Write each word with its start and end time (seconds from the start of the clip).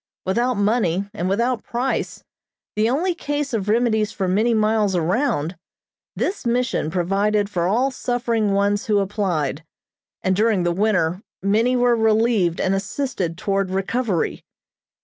Without 0.25 0.55
money 0.55 1.07
and 1.13 1.29
without 1.29 1.61
price, 1.63 2.23
the 2.75 2.89
only 2.89 3.13
case 3.13 3.53
of 3.53 3.69
remedies 3.69 4.11
for 4.11 4.27
many 4.27 4.51
miles 4.51 4.95
around, 4.95 5.55
this 6.15 6.43
Mission 6.43 6.89
provided 6.89 7.51
for 7.51 7.67
all 7.67 7.91
suffering 7.91 8.51
ones 8.53 8.87
who 8.87 8.97
applied, 8.97 9.63
and 10.23 10.35
during 10.35 10.63
the 10.63 10.71
winter 10.71 11.21
many 11.43 11.75
were 11.75 11.95
relieved 11.95 12.59
and 12.59 12.73
assisted 12.73 13.37
toward 13.37 13.69
recovery. 13.69 14.43